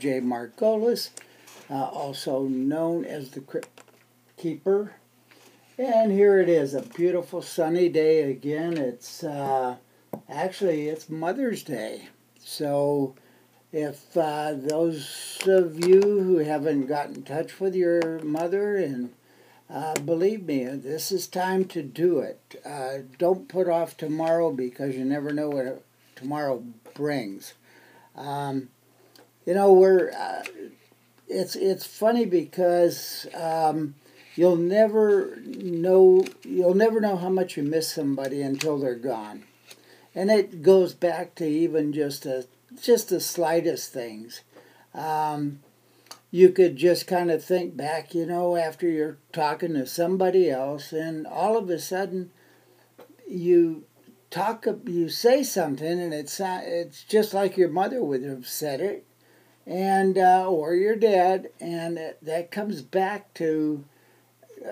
[0.00, 1.10] AJ Margolis,
[1.70, 3.82] uh, also known as the Crypt
[4.38, 4.94] Keeper.
[5.76, 8.78] And here it is, a beautiful sunny day again.
[8.78, 9.76] It's uh,
[10.28, 12.08] actually it's Mother's Day.
[12.38, 13.14] So
[13.72, 19.12] if uh, those of you who haven't got in touch with your mother and
[19.68, 22.60] uh, believe me, this is time to do it.
[22.64, 25.84] Uh, don't put off tomorrow because you never know what
[26.16, 27.54] tomorrow brings.
[28.16, 28.68] Um,
[29.46, 30.10] you know, we're.
[30.10, 30.42] Uh,
[31.30, 33.94] it's it's funny because um,
[34.34, 39.44] you'll never know you'll never know how much you miss somebody until they're gone,
[40.14, 42.46] and it goes back to even just a
[42.82, 44.42] just the slightest things.
[44.92, 45.60] Um,
[46.32, 50.92] you could just kind of think back, you know, after you're talking to somebody else,
[50.92, 52.30] and all of a sudden
[53.28, 53.84] you
[54.30, 59.04] talk, you say something, and it's it's just like your mother would have said it,
[59.66, 63.84] and uh, or you're dead, and it, that comes back to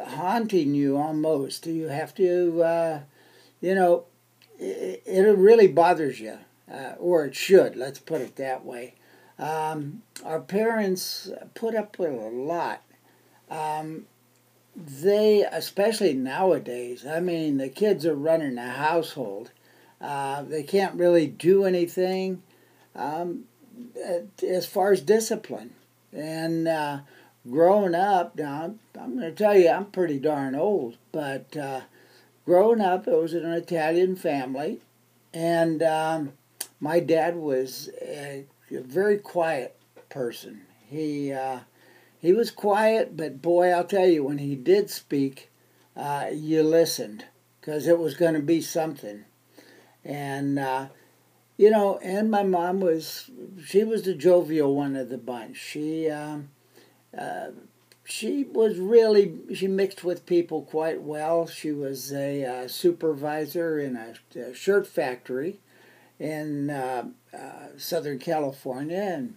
[0.07, 1.67] haunting you almost.
[1.67, 3.01] You have to, uh,
[3.61, 4.05] you know,
[4.59, 6.39] it, it really bothers you,
[6.73, 7.77] uh, or it should.
[7.77, 8.95] Let's put it that way.
[9.39, 12.83] Um, our parents put up with a lot.
[13.51, 14.07] Um,
[14.77, 19.51] they, especially nowadays, I mean, the kids are running the household.
[20.01, 22.43] Uh, they can't really do anything
[22.95, 23.45] um,
[24.43, 25.75] as far as discipline.
[26.13, 27.01] And uh,
[27.49, 31.83] growing up, now I'm going to tell you, I'm pretty darn old, but uh,
[32.45, 34.81] growing up, it was an Italian family,
[35.35, 36.33] and um,
[36.81, 39.77] my dad was a very quiet
[40.09, 40.63] person.
[40.87, 41.61] He uh,
[42.21, 45.51] he was quiet, but boy, I'll tell you, when he did speak,
[45.97, 47.27] uh, you listened
[47.61, 49.25] because it was going to be something.
[50.05, 50.87] And uh,
[51.59, 53.31] you know, and my mom was
[53.67, 55.59] she was the jovial one of the bunch.
[55.59, 56.51] She um,
[57.17, 57.49] uh,
[58.05, 61.47] she was really she mixed with people quite well.
[61.47, 65.59] She was a uh, supervisor in a, a shirt factory
[66.19, 69.35] in uh, uh, Southern California, and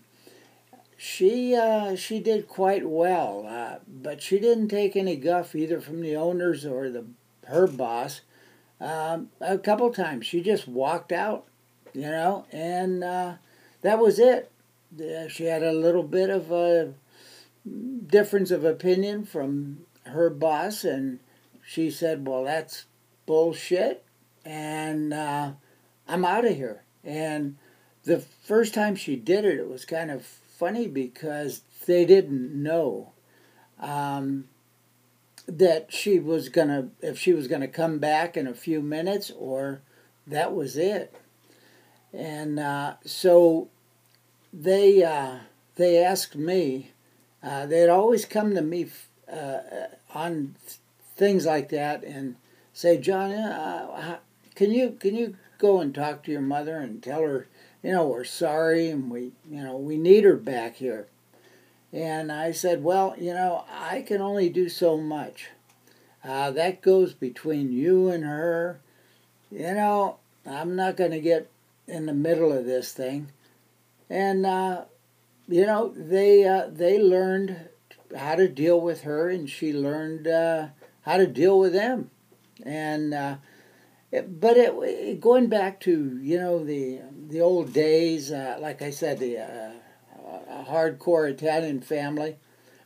[0.96, 3.48] she uh, she did quite well.
[3.50, 7.06] Uh, but she didn't take any guff either from the owners or the
[7.48, 8.22] her boss.
[8.80, 11.46] Um, a couple times she just walked out,
[11.94, 13.34] you know, and uh,
[13.82, 14.52] that was it.
[15.30, 16.94] she had a little bit of a
[18.08, 21.20] difference of opinion from her boss, and
[21.66, 22.86] she said, "Well, that's
[23.26, 24.04] bullshit,"
[24.46, 25.52] and uh,
[26.08, 26.84] I'm out of here.
[27.04, 27.58] And
[28.04, 33.14] the first time she did it, it was kind of funny because they didn't know
[33.80, 34.46] um,
[35.48, 39.82] that she was gonna, if she was gonna come back in a few minutes, or
[40.28, 41.21] that was it.
[42.14, 43.70] And uh, so
[44.52, 45.40] they uh,
[45.76, 46.92] they asked me.
[47.44, 48.88] Uh, they'd always come to me
[49.32, 49.60] uh,
[50.14, 50.56] on
[51.16, 52.36] things like that and
[52.74, 54.18] say, John, uh,
[54.56, 57.48] can you can you go and talk to your mother and tell her,
[57.84, 61.08] you know, we're sorry and we, you know, we need her back here.
[61.94, 65.50] And I said, well, you know, I can only do so much.
[66.24, 68.80] Uh, that goes between you and her.
[69.52, 71.51] You know, I'm not going to get
[71.88, 73.32] in the middle of this thing.
[74.10, 74.86] And, uh,
[75.48, 77.70] you know, they, uh, they learned
[78.16, 80.68] how to deal with her and she learned uh,
[81.02, 82.12] how to deal with them.
[82.64, 83.36] And, uh,
[84.12, 87.00] but it, going back to you know the
[87.30, 92.38] the old days, uh, like I said, the uh, hardcore Italian family.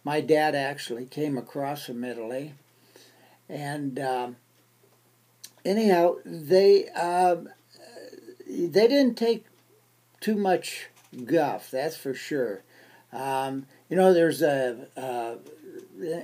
[0.04, 2.54] My dad actually came across from Italy,
[3.50, 4.36] and um,
[5.66, 7.50] anyhow, they um,
[8.48, 9.46] they didn't take
[10.20, 10.88] too much
[11.26, 11.72] guff.
[11.72, 12.64] That's for sure.
[13.12, 15.36] Um, you know, there's a uh,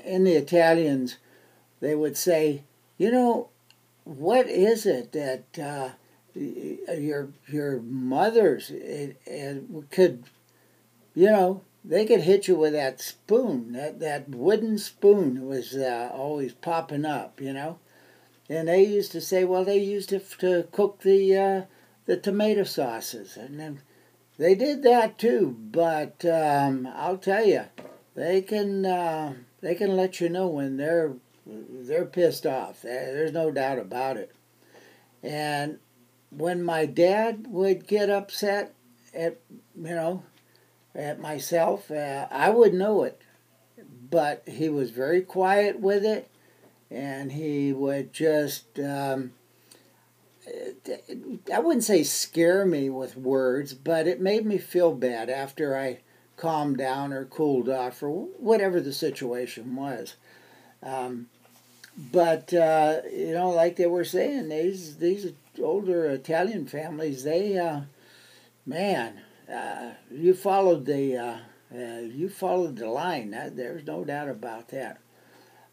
[0.06, 1.18] in the Italians,
[1.79, 2.63] they would say,
[2.97, 3.50] you know,
[4.03, 5.89] what is it that uh,
[6.35, 10.23] your your mothers it, it could,
[11.15, 16.09] you know, they could hit you with that spoon, that that wooden spoon was uh,
[16.13, 17.79] always popping up, you know,
[18.50, 21.62] and they used to say, well, they used it to cook the uh,
[22.06, 23.81] the tomato sauces, and then
[24.38, 25.56] they did that too.
[25.59, 27.65] But um, I'll tell you,
[28.15, 31.13] they can uh, they can let you know when they're
[31.45, 32.81] they're pissed off.
[32.81, 34.31] There's no doubt about it.
[35.24, 35.80] And
[36.30, 38.74] when my dad would get upset
[39.13, 39.39] at,
[39.75, 40.24] you know,
[40.95, 43.21] at myself, uh, I would know it.
[44.09, 46.30] But he was very quiet with it,
[46.89, 49.33] and he would just, um,
[51.53, 56.00] I wouldn't say scare me with words, but it made me feel bad after I
[56.38, 60.15] calmed down or cooled off or whatever the situation was.
[60.81, 61.27] Um,
[61.98, 67.81] but uh, you know, like they were saying, these these older Italian families, they uh,
[68.65, 69.21] man,
[69.51, 71.38] uh, you followed the uh,
[71.74, 73.31] uh, you followed the line.
[73.31, 75.00] there's no doubt about that.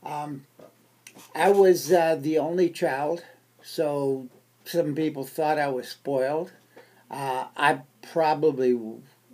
[0.02, 0.46] Um,
[1.34, 3.24] I was uh, the only child,
[3.62, 4.28] so
[4.69, 6.53] some people thought I was spoiled.
[7.11, 7.81] I
[8.12, 8.79] probably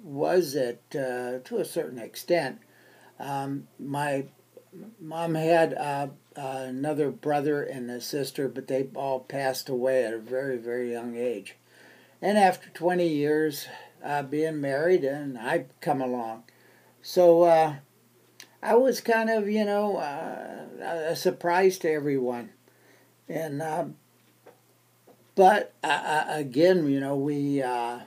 [0.02, 2.60] was it to a certain extent.
[3.18, 4.26] Um, my
[5.00, 10.14] mom had uh, uh, another brother and a sister, but they all passed away at
[10.14, 11.56] a very, very young age.
[12.20, 13.66] And after 20 years
[14.02, 16.44] uh, being married, and I come along.
[17.02, 17.76] So uh,
[18.62, 22.50] I was kind of, you know, uh, a surprise to everyone.
[23.28, 23.96] And, um,
[25.34, 28.00] but uh, uh, again, you know, we, uh,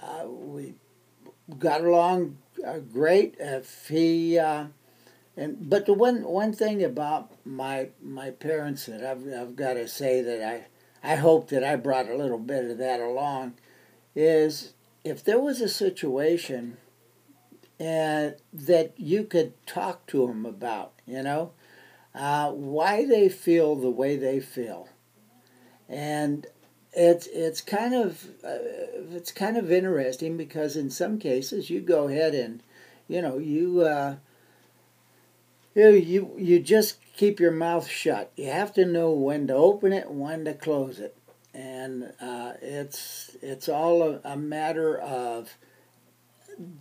[0.00, 0.74] uh, we
[1.58, 2.38] got along
[2.92, 3.34] great.
[3.38, 4.70] If he, and
[5.36, 10.20] but the one one thing about my my parents that I've I've got to say
[10.22, 13.54] that I I hope that I brought a little bit of that along
[14.14, 14.74] is
[15.04, 16.76] if there was a situation
[17.78, 21.52] and that you could talk to them about, you know,
[22.14, 24.88] uh, why they feel the way they feel,
[25.88, 26.46] and
[26.92, 28.58] it's it's kind of uh,
[29.12, 32.62] it's kind of interesting because in some cases you go ahead and
[33.08, 34.16] you know you uh,
[35.74, 38.32] you, you, you just keep your mouth shut.
[38.36, 41.16] You have to know when to open it and when to close it.
[41.54, 45.56] And uh, it's, it's all a, a matter of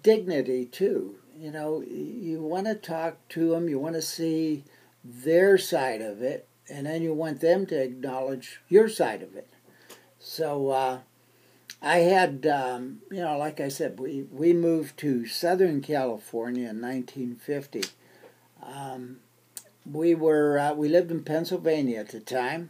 [0.04, 1.16] dignity, too.
[1.38, 4.64] You know, you want to talk to them, you want to see
[5.04, 9.48] their side of it, and then you want them to acknowledge your side of it.
[10.20, 11.00] So, uh,
[11.82, 16.82] I had, um, you know, like I said, we, we moved to Southern California in
[16.82, 17.84] 1950
[18.64, 19.18] um,
[19.90, 22.70] we were uh, we lived in Pennsylvania at the time,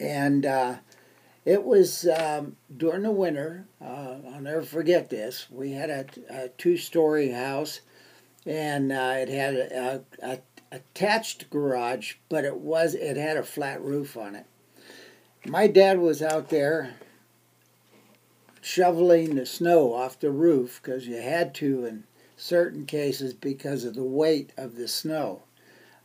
[0.00, 0.76] and uh,
[1.44, 3.66] it was um, during the winter.
[3.80, 5.46] Uh, I'll never forget this.
[5.50, 7.80] We had a, a two-story house,
[8.46, 10.38] and uh, it had a, a, a,
[10.72, 14.46] attached garage, but it was it had a flat roof on it.
[15.46, 16.94] My dad was out there
[18.62, 22.04] shoveling the snow off the roof because you had to, in
[22.34, 25.42] certain cases because of the weight of the snow.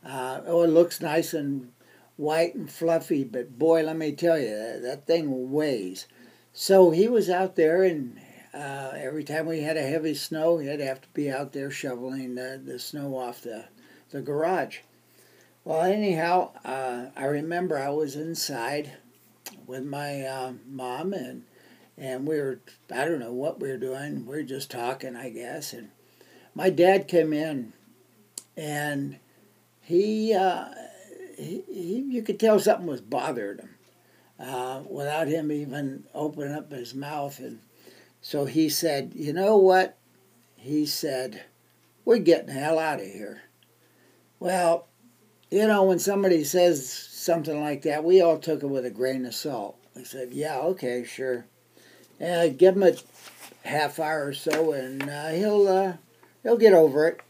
[0.04, 1.72] Uh, oh, it looks nice and
[2.16, 6.06] white and fluffy, but boy, let me tell you, that, that thing weighs.
[6.52, 8.20] So he was out there, and
[8.52, 12.34] uh, every time we had a heavy snow, he'd have to be out there shoveling
[12.34, 13.64] the, the snow off the,
[14.10, 14.80] the garage.
[15.64, 18.92] Well, anyhow, uh, I remember I was inside
[19.70, 21.44] with my uh, mom, and
[21.96, 22.60] and we were,
[22.92, 24.26] I don't know what we were doing.
[24.26, 25.90] We were just talking, I guess, and
[26.54, 27.72] my dad came in
[28.56, 29.18] and
[29.82, 30.66] he, uh,
[31.36, 33.74] he, he, you could tell something was bothering him
[34.38, 37.38] uh, without him even opening up his mouth.
[37.38, 37.60] And
[38.22, 39.98] so he said, You know what?
[40.56, 41.44] He said,
[42.04, 43.42] We're getting the hell out of here.
[44.38, 44.88] Well,
[45.50, 49.26] you know, when somebody says something like that, we all took it with a grain
[49.26, 49.76] of salt.
[49.96, 51.46] I said, Yeah, okay, sure.
[52.20, 52.94] Uh, give him a
[53.68, 55.92] half hour or so, and uh, he'll uh,
[56.42, 57.20] he'll get over it.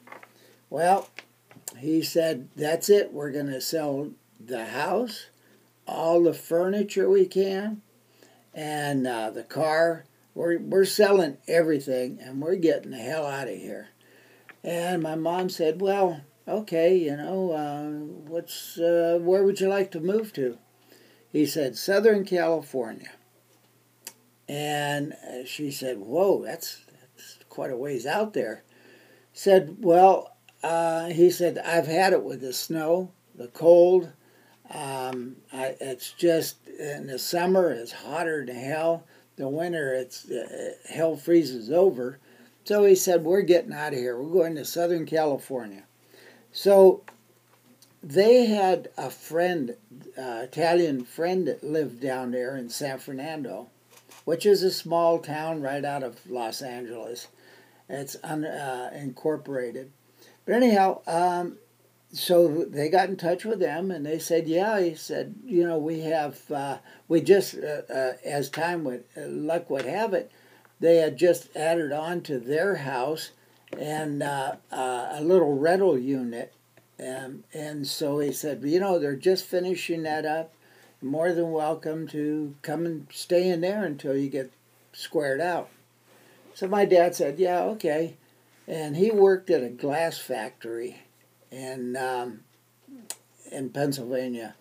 [0.68, 1.08] Well,
[1.78, 3.12] he said, That's it.
[3.12, 5.26] We're going to sell the house,
[5.86, 7.82] all the furniture we can,
[8.54, 10.04] and uh, the car.
[10.32, 13.88] We're, we're selling everything and we're getting the hell out of here.
[14.62, 17.90] And my mom said, Well, okay, you know, uh,
[18.28, 20.58] what's, uh, where would you like to move to?
[21.32, 23.10] He said, Southern California.
[24.48, 28.64] And uh, she said, Whoa, that's, that's quite a ways out there
[29.32, 34.12] said, Well, uh, he said, I've had it with the snow, the cold.
[34.70, 39.06] Um, I, it's just in the summer, it's hotter than hell.
[39.36, 42.18] The winter, it's uh, hell freezes over.
[42.64, 44.20] So he said, We're getting out of here.
[44.20, 45.84] We're going to Southern California.
[46.52, 47.02] So
[48.02, 49.76] they had a friend,
[50.18, 53.68] uh, Italian friend that lived down there in San Fernando,
[54.24, 57.28] which is a small town right out of Los Angeles.
[57.88, 59.86] It's unincorporated.
[59.86, 59.88] Uh,
[60.44, 61.58] but anyhow, um,
[62.12, 65.78] so they got in touch with them and they said, yeah, he said, you know,
[65.78, 66.78] we have, uh,
[67.08, 70.30] we just, uh, uh, as time would, uh, luck would have it,
[70.80, 73.30] they had just added on to their house
[73.78, 76.52] and uh, uh, a little rental unit.
[76.98, 80.52] Um, and so he said, you know, they're just finishing that up.
[81.02, 84.52] more than welcome to come and stay in there until you get
[84.92, 85.70] squared out.
[86.54, 88.16] So my dad said, yeah, okay.
[88.68, 91.02] And he worked at a glass factory
[91.50, 92.40] in, um,
[93.50, 94.54] in Pennsylvania.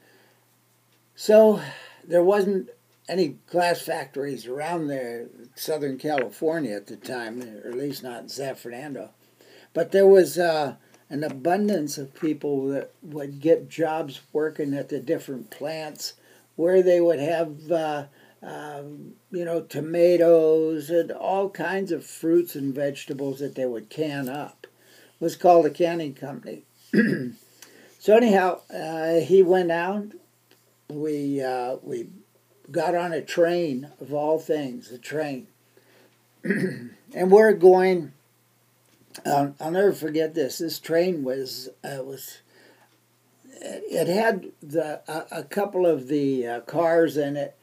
[1.15, 1.61] So
[2.07, 2.69] there wasn't
[3.09, 8.29] any glass factories around there, Southern California at the time, or at least not in
[8.29, 9.09] San Fernando.
[9.73, 10.75] But there was uh,
[11.09, 16.13] an abundance of people that would get jobs working at the different plants
[16.55, 18.05] where they would have, uh,
[18.43, 24.29] um, you know, tomatoes and all kinds of fruits and vegetables that they would can
[24.29, 24.67] up.
[25.19, 26.63] It was called a canning company.
[27.99, 30.11] so anyhow, uh, he went out.
[30.89, 32.07] We uh, we
[32.71, 35.47] got on a train of all things, a train,
[36.43, 38.13] and we're going
[39.25, 40.59] um, I'll never forget this.
[40.59, 42.39] This train was uh, was
[43.61, 47.57] it had the a, a couple of the uh, cars in it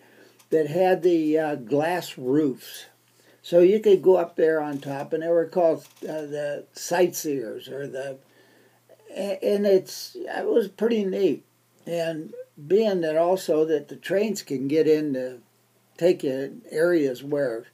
[0.50, 2.86] that had the uh, glass roofs,
[3.42, 7.68] so you could go up there on top, and they were called uh, the sightseers
[7.68, 8.18] or the,
[9.14, 11.44] and it's it was pretty neat,
[11.86, 12.34] and
[12.64, 15.40] being that also that the trains can get into
[15.96, 17.66] take areas where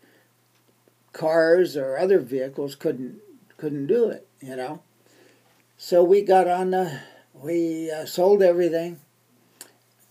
[1.12, 3.20] cars or other vehicles couldn't
[3.56, 4.82] couldn't do it, you know.
[5.76, 7.00] So we got on the,
[7.32, 9.00] we uh, sold everything,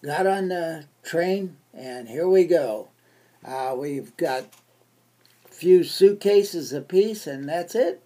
[0.04, 2.90] got on the train, and here we go.
[3.46, 4.44] Uh, we've got
[5.46, 8.02] a few suitcases apiece, and that's it.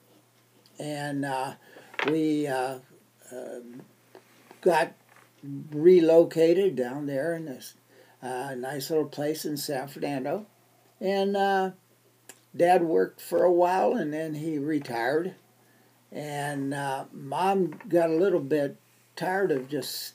[0.80, 1.54] And uh,
[2.08, 2.80] we uh,
[3.32, 3.82] um,
[4.62, 4.94] got
[5.72, 7.76] relocated down there in this
[8.22, 10.46] uh, nice little place in San Fernando.
[11.00, 11.72] And uh,
[12.56, 15.36] Dad worked for a while and then he retired.
[16.12, 18.78] And uh, Mom got a little bit
[19.16, 20.14] tired of just,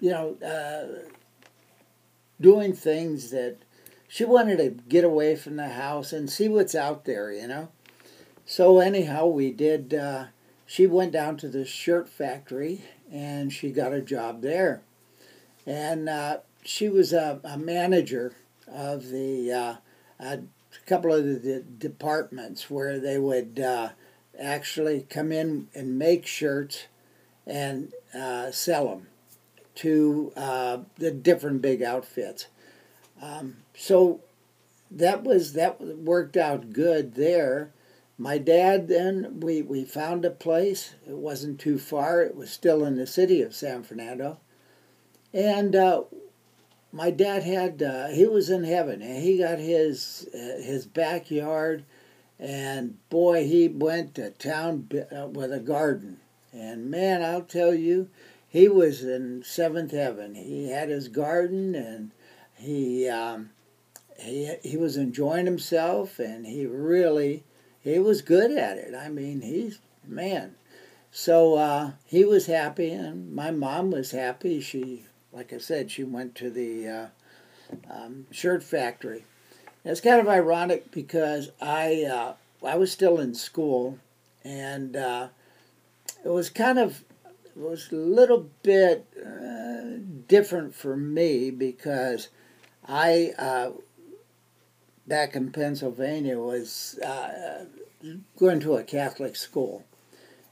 [0.00, 1.08] you know, uh,
[2.40, 3.58] doing things that
[4.08, 7.68] she wanted to get away from the house and see what's out there, you know.
[8.44, 9.92] So, anyhow, we did.
[9.92, 10.26] Uh,
[10.64, 14.82] she went down to the shirt factory and she got a job there.
[15.66, 18.34] And uh, she was a, a, manager
[18.68, 19.74] of the uh,
[20.20, 20.40] a
[20.86, 23.90] couple of the departments where they would uh,
[24.38, 26.86] actually come in and make shirts
[27.46, 29.06] and uh, sell them
[29.76, 32.46] to uh, the different big outfits.
[33.22, 34.20] Um, so
[34.90, 37.70] that was that worked out good there.
[38.18, 40.94] My dad then we we found a place.
[41.06, 42.22] It wasn't too far.
[42.22, 44.38] It was still in the city of San Fernando,
[45.34, 46.04] and uh,
[46.96, 51.84] my dad had uh, he was in heaven and he got his uh, his backyard
[52.38, 56.18] and boy he went to town uh, with a garden
[56.52, 58.08] and man i'll tell you
[58.48, 62.10] he was in seventh heaven he had his garden and
[62.54, 63.50] he um,
[64.18, 67.44] he he was enjoying himself and he really
[67.86, 68.94] he was good at it.
[68.94, 70.56] I mean he's man.
[71.10, 74.60] So uh, he was happy and my mom was happy.
[74.60, 75.04] She
[75.36, 77.06] like I said, she went to the uh,
[77.90, 79.24] um, shirt factory.
[79.84, 82.34] it's kind of ironic because I uh,
[82.66, 83.98] I was still in school,
[84.44, 85.28] and uh,
[86.24, 87.04] it was kind of
[87.44, 92.28] it was a little bit uh, different for me because
[92.88, 93.72] I uh,
[95.06, 97.64] back in Pennsylvania was uh,
[98.36, 99.84] going to a Catholic school,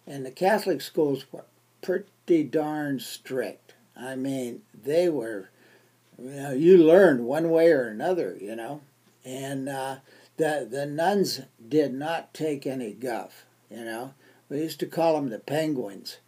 [0.07, 1.45] and the Catholic schools were
[1.83, 3.75] pretty darn strict.
[3.97, 5.51] I mean, they were,
[6.19, 8.81] you know, you learned one way or another, you know,
[9.25, 9.97] and uh,
[10.37, 14.15] the the nuns did not take any guff, you know.
[14.49, 16.19] We used to call them the penguins,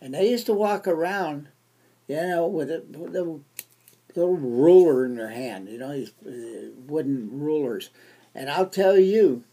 [0.00, 1.48] and they used to walk around,
[2.08, 3.40] you know, with a, with a
[4.16, 7.90] little ruler in their hand, you know, these uh, wooden rulers,
[8.34, 9.44] and I'll tell you.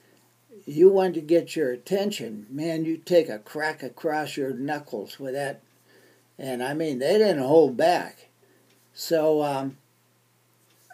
[0.70, 2.84] You want to get your attention, man.
[2.84, 5.62] You take a crack across your knuckles with that
[6.40, 8.28] and I mean they didn't hold back.
[8.94, 9.78] So um,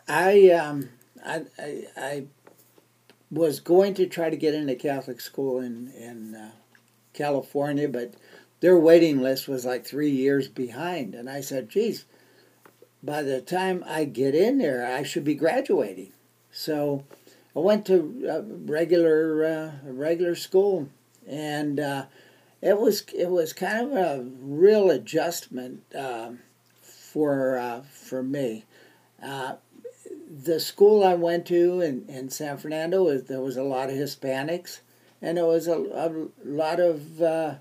[0.07, 0.89] I, um,
[1.25, 2.23] I, I, I
[3.31, 6.51] was going to try to get into Catholic school in in uh,
[7.13, 8.13] California, but
[8.59, 12.05] their waiting list was like three years behind, and I said, "Geez,
[13.03, 16.11] by the time I get in there, I should be graduating."
[16.51, 17.03] So
[17.55, 20.89] I went to a regular uh, regular school,
[21.27, 22.05] and uh,
[22.61, 26.39] it was it was kind of a real adjustment um,
[26.81, 28.65] for uh, for me.
[29.21, 29.55] Uh,
[30.29, 33.95] the school I went to in, in San Fernando was there was a lot of
[33.95, 34.79] Hispanics,
[35.21, 37.55] and there was a, a lot of uh,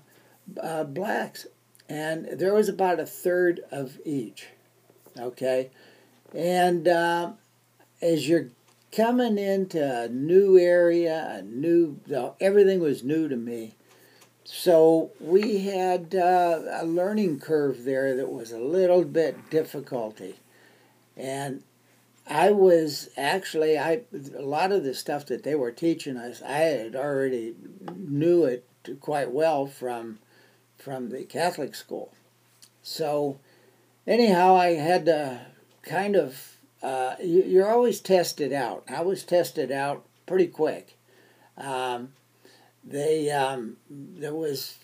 [0.59, 1.45] uh blacks,
[1.87, 4.47] and there was about a third of each.
[5.19, 5.69] Okay,
[6.33, 7.31] And uh,
[8.01, 8.47] as you're
[8.91, 11.99] coming into a new area, a new
[12.39, 13.75] everything was new to me.
[14.43, 20.35] So we had uh, a learning curve there that was a little bit difficulty,
[21.15, 21.63] and
[22.27, 24.01] I was actually I
[24.35, 27.55] a lot of the stuff that they were teaching us I had already
[27.95, 28.67] knew it
[28.99, 30.19] quite well from
[30.77, 32.11] from the Catholic school.
[32.81, 33.39] So
[34.07, 35.41] anyhow, I had to
[35.83, 38.83] kind of uh, you, are always tested out.
[38.89, 40.97] I was tested out pretty quick.
[41.57, 42.13] Um,
[42.83, 44.79] they um, there was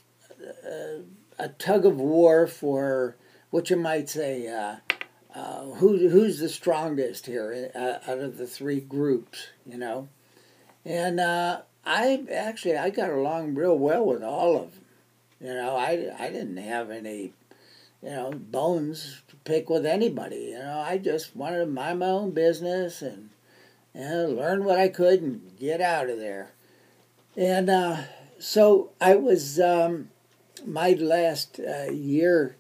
[0.66, 1.02] a,
[1.38, 3.18] a, tug of war for
[3.50, 4.48] what you might say.
[4.48, 4.78] Uh,
[5.36, 9.48] uh, who who's the strongest here uh, out of the three groups?
[9.66, 10.08] You know,
[10.86, 14.86] and uh, I actually I got along real well with all of them.
[15.42, 17.34] You know, I I didn't have any
[18.02, 20.52] you know, bones to pick with anybody.
[20.52, 23.30] You know, I just wanted to mind my own business and
[23.94, 26.52] learn what I could and get out of there.
[27.36, 28.04] And uh,
[28.40, 30.10] so I was um,
[30.66, 32.56] my last uh, year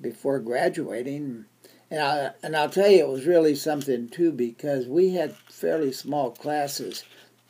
[0.00, 1.46] before graduating,
[1.90, 5.92] and I, and I'll tell you, it was really something too because we had fairly
[5.92, 7.04] small classes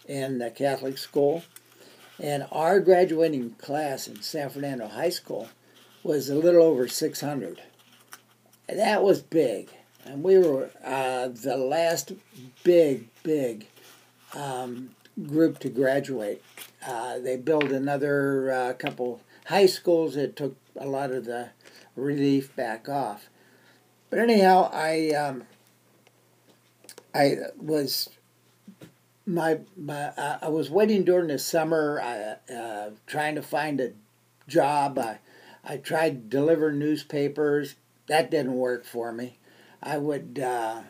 [0.06, 1.42] in the Catholic school,
[2.18, 5.48] and our graduating class in San Fernando High School
[6.04, 7.62] was a little over 600.
[8.68, 9.70] And that was big.
[10.04, 12.12] And we were uh, the last
[12.62, 13.66] big, big
[14.34, 14.90] um,
[15.26, 16.44] group to graduate.
[16.86, 21.50] Uh, they built another uh, couple high schools that took a lot of the
[21.96, 23.28] relief back off.
[24.10, 25.44] But anyhow, I um,
[27.14, 28.10] I was
[29.26, 30.12] my, my
[30.42, 33.92] I was waiting during the summer, uh, trying to find a
[34.46, 34.98] job.
[34.98, 35.18] I
[35.66, 37.76] I tried to deliver newspapers.
[38.06, 39.38] That didn't work for me.
[39.82, 40.82] I would uh,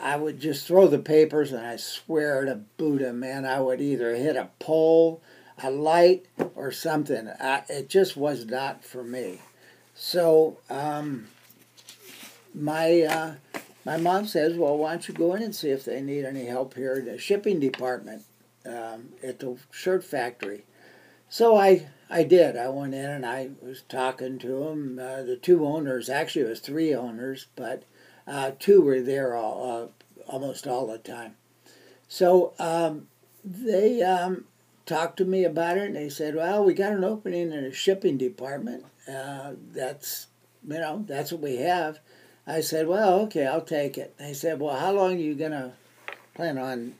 [0.00, 4.14] I would just throw the papers, and I swear to Buddha, man, I would either
[4.14, 5.22] hit a pole,
[5.62, 7.28] a light, or something.
[7.40, 9.40] I, it just was not for me.
[9.94, 11.28] So um,
[12.54, 13.34] my uh,
[13.84, 16.46] my mom says, "Well, why don't you go in and see if they need any
[16.46, 18.24] help here in the shipping department
[18.66, 20.64] um, at the shirt factory?"
[21.28, 22.56] So I I did.
[22.56, 24.98] I went in and I was talking to them.
[24.98, 27.84] Uh, the two owners, actually, it was three owners, but
[28.26, 29.90] uh, two were there all,
[30.28, 31.36] uh, almost all the time.
[32.08, 33.08] So um,
[33.44, 34.44] they um,
[34.86, 37.72] talked to me about it, and they said, "Well, we got an opening in the
[37.72, 38.84] shipping department.
[39.08, 40.28] Uh, that's
[40.66, 42.00] you know that's what we have."
[42.46, 45.72] I said, "Well, okay, I'll take it." They said, "Well, how long are you gonna
[46.34, 46.94] plan on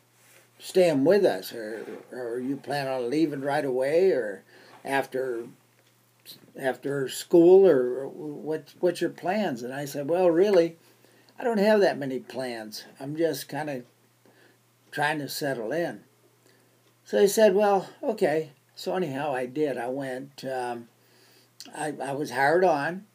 [0.59, 4.44] staying with us, or or you plan on leaving right away, or?"
[4.85, 5.47] After
[6.61, 9.63] after school or what what's your plans?
[9.63, 10.77] And i said well really
[11.39, 12.85] i don't have that many plans.
[13.01, 13.85] I'm just kind of
[14.91, 16.05] trying to settle in.
[17.05, 18.53] So he said well okay.
[18.75, 19.79] So anyhow i did.
[19.79, 20.89] I went um,
[21.75, 23.07] I, I was hired on.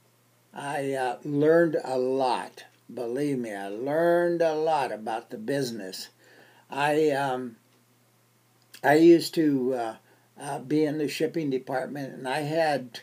[0.54, 2.66] I uh, learned a lot.
[2.92, 6.10] Believe me i learned a lot about the business.
[6.70, 7.58] I um,
[8.84, 9.96] i used to uh,
[10.40, 13.02] uh, be in the shipping department, and I had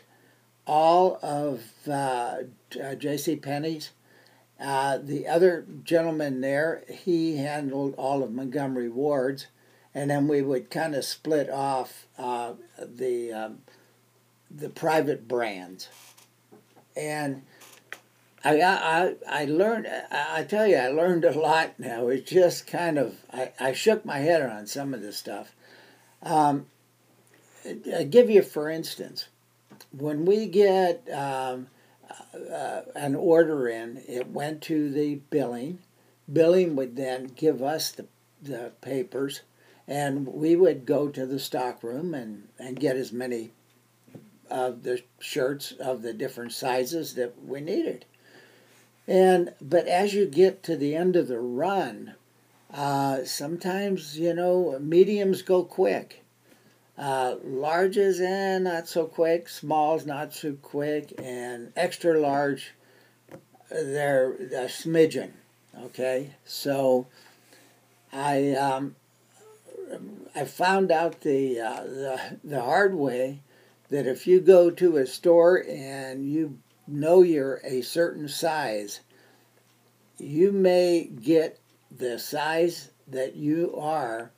[0.65, 2.37] all of uh,
[2.81, 3.35] uh J.C.
[3.37, 3.91] Penney's.
[4.59, 9.47] Uh, the other gentleman there, he handled all of Montgomery Ward's,
[9.93, 13.59] and then we would kind of split off uh, the um,
[14.49, 15.89] the private brands,
[16.95, 17.43] and.
[18.45, 22.07] I, I, I learned, I tell you, I learned a lot now.
[22.07, 25.53] It's just kind of, I, I shook my head on some of this stuff.
[26.21, 26.67] Um,
[27.95, 29.27] I give you for instance,
[29.91, 31.67] when we get um,
[32.51, 35.79] uh, an order in, it went to the billing.
[36.31, 38.05] Billing would then give us the,
[38.41, 39.41] the papers,
[39.87, 43.51] and we would go to the stock room and, and get as many
[44.49, 48.05] of the shirts of the different sizes that we needed.
[49.07, 52.15] And but as you get to the end of the run,
[52.73, 56.23] uh, sometimes you know mediums go quick
[56.97, 62.73] uh, larges and not so quick, smalls not so quick, and extra large,
[63.69, 64.33] they're
[64.67, 65.31] smidgen.
[65.83, 67.05] Okay, so
[68.11, 68.95] I um,
[70.35, 73.41] I found out the, uh, the the hard way
[73.89, 76.57] that if you go to a store and you
[76.87, 79.01] know you're a certain size,
[80.17, 81.59] you may get
[81.95, 84.31] the size that you are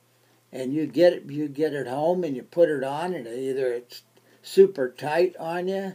[0.52, 3.72] and you get it you get it home and you put it on and either
[3.72, 4.02] it's
[4.42, 5.94] super tight on you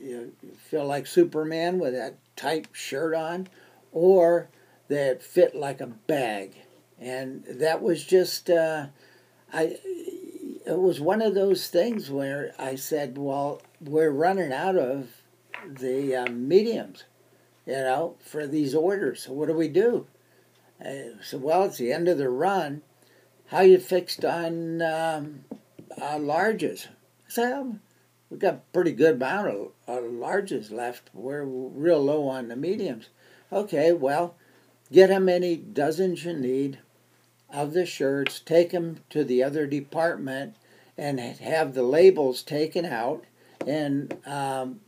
[0.00, 3.48] you feel like superman with that tight shirt on
[3.92, 4.48] or
[4.88, 6.54] that fit like a bag.
[7.00, 8.86] And that was just, uh,
[9.52, 9.76] I,
[10.66, 15.08] it was one of those things where I said, well, we're running out of
[15.66, 17.04] the um, mediums,
[17.66, 19.22] you know, for these orders.
[19.22, 20.06] So what do we do?
[20.80, 22.82] I said, well, it's the end of the run.
[23.52, 25.44] How you fixed on um,
[26.00, 26.86] larges?
[26.86, 27.80] I said, um,
[28.30, 31.10] we've got a pretty good amount of uh, larges left.
[31.12, 33.10] We're real low on the mediums.
[33.52, 34.36] Okay, well,
[34.90, 36.78] get how many dozens you need
[37.52, 40.56] of the shirts, take them to the other department,
[40.96, 43.26] and have the labels taken out
[43.66, 44.80] and um,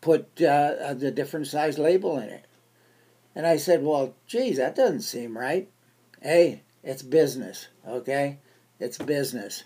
[0.00, 2.46] put uh, the different size label in it.
[3.34, 5.68] And I said, well, geez, that doesn't seem right.
[6.22, 8.38] Hey, it's business, okay?
[8.80, 9.64] It's business.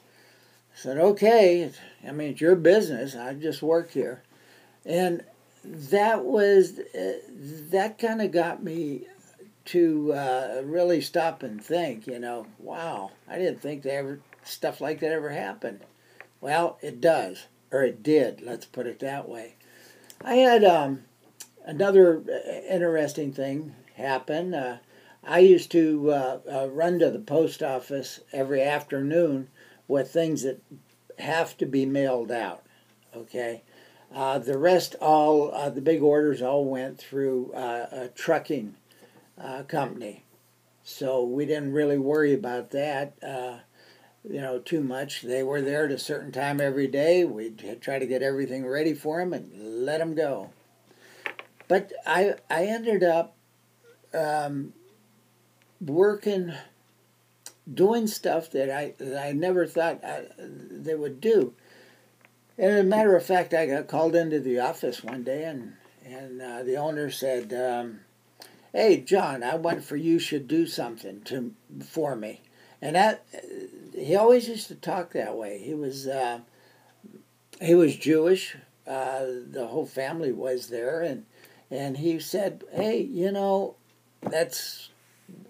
[0.74, 1.70] I said, okay,
[2.06, 3.16] I mean, it's your business.
[3.16, 4.22] I just work here.
[4.84, 5.24] And
[5.64, 7.12] that was, uh,
[7.70, 9.06] that kind of got me
[9.66, 14.80] to uh, really stop and think, you know, wow, I didn't think that ever, stuff
[14.80, 15.80] like that ever happened.
[16.40, 19.56] Well, it does, or it did, let's put it that way.
[20.22, 21.04] I had um,
[21.64, 24.54] another uh, interesting thing happen.
[24.54, 24.78] Uh,
[25.26, 29.48] I used to uh, uh, run to the post office every afternoon
[29.88, 30.62] with things that
[31.18, 32.62] have to be mailed out.
[33.14, 33.62] Okay,
[34.14, 38.76] uh, the rest, all uh, the big orders, all went through uh, a trucking
[39.40, 40.22] uh, company,
[40.84, 43.14] so we didn't really worry about that.
[44.28, 45.22] you know, too much.
[45.22, 47.24] They were there at a certain time every day.
[47.24, 50.50] We'd try to get everything ready for them and let them go.
[51.68, 53.36] But I I ended up
[54.14, 54.72] um,
[55.80, 56.52] working,
[57.72, 61.54] doing stuff that I that I never thought I, they would do.
[62.58, 65.74] And as a matter of fact, I got called into the office one day, and
[66.04, 68.00] and uh, the owner said, um,
[68.72, 71.52] "Hey, John, I want for you should do something to
[71.84, 72.40] for me."
[72.80, 73.24] And that
[73.96, 75.58] he always used to talk that way.
[75.58, 76.40] He was uh,
[77.60, 78.56] he was Jewish.
[78.86, 81.26] Uh, the whole family was there, and
[81.70, 83.74] and he said, "Hey, you know,
[84.22, 84.90] that's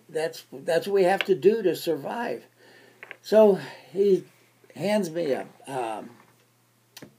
[0.09, 2.45] that's that's what we have to do to survive.
[3.23, 3.59] So
[3.93, 4.25] he
[4.75, 6.11] hands me a um,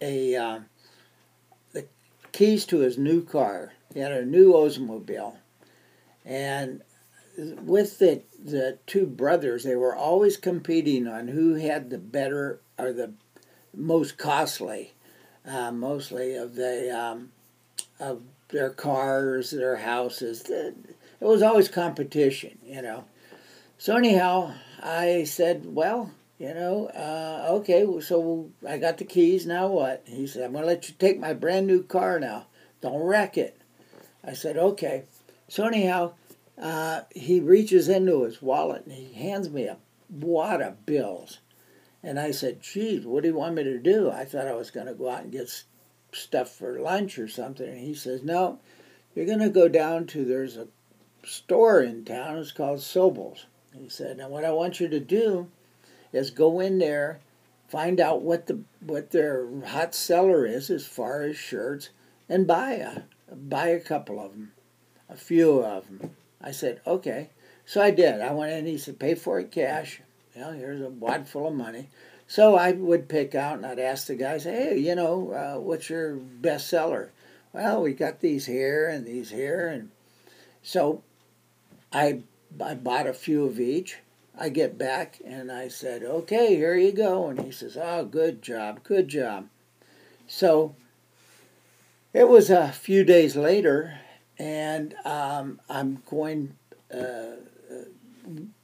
[0.01, 0.65] a um,
[1.73, 1.87] the
[2.31, 3.73] keys to his new car.
[3.93, 5.37] He had a new Oldsmobile,
[6.25, 6.81] and
[7.37, 12.93] with the the two brothers, they were always competing on who had the better or
[12.93, 13.13] the
[13.73, 14.93] most costly,
[15.45, 17.31] uh, mostly of the um,
[17.99, 20.43] of their cars, their houses.
[20.43, 20.73] The,
[21.19, 23.05] it was always competition, you know.
[23.77, 29.45] So anyhow, I said, well, you know, uh, okay, so I got the keys.
[29.45, 30.03] Now what?
[30.05, 32.47] He said, I'm going to let you take my brand new car now.
[32.81, 33.59] Don't wreck it.
[34.23, 35.05] I said, okay.
[35.47, 36.13] So anyhow,
[36.61, 39.77] uh, he reaches into his wallet and he hands me a
[40.09, 41.39] wad of bills.
[42.03, 44.11] And I said, geez, what do you want me to do?
[44.11, 45.63] I thought I was going to go out and get
[46.11, 47.67] stuff for lunch or something.
[47.67, 48.59] And he says, no,
[49.15, 50.67] you're going to go down to, there's a
[51.23, 52.37] store in town.
[52.37, 53.45] It's called Sobel's.
[53.73, 55.49] He said, "Now what I want you to do
[56.11, 57.19] is go in there,
[57.67, 61.89] find out what the what their hot seller is as far as shirts,
[62.27, 63.01] and buy a
[63.35, 64.53] buy a couple of them,
[65.09, 67.29] a few of them." I said, "Okay."
[67.65, 68.21] So I did.
[68.21, 68.65] I went in.
[68.65, 70.01] He said, "Pay for it cash."
[70.35, 71.89] Well, here's a wad full of money.
[72.27, 75.89] So I would pick out and I'd ask the guys, "Hey, you know, uh, what's
[75.89, 77.11] your best seller?"
[77.53, 79.89] Well, we got these here and these here, and
[80.61, 81.01] so
[81.91, 82.23] I,
[82.63, 83.97] I bought a few of each.
[84.39, 87.27] I get back and I said, okay, here you go.
[87.27, 89.47] And he says, oh, good job, good job.
[90.27, 90.75] So
[92.13, 93.99] it was a few days later,
[94.37, 96.55] and um, I'm going
[96.93, 97.37] uh,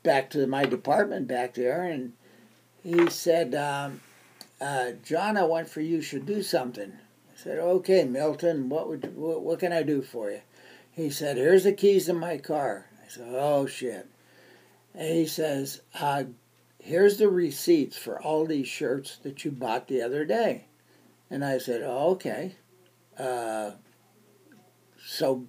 [0.04, 2.14] back to my department back there, and
[2.84, 4.02] he said, um,
[4.62, 6.92] uh, John, I want for you should do something.
[6.92, 10.42] I said, okay, Milton, what, would, what, what can I do for you?
[10.92, 14.08] He said, here's the keys to my car said, oh shit.
[14.93, 16.26] And he says, uh,
[16.80, 20.65] here's the receipts for all these shirts that you bought the other day.
[21.30, 22.56] And I said, oh, okay.
[23.17, 23.71] Uh,
[25.04, 25.45] so